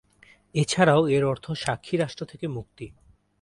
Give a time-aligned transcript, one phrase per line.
[0.55, 2.85] এছাড়াও এর অর্থ সাক্ষী রাষ্ট্র থেকে মুক্তি।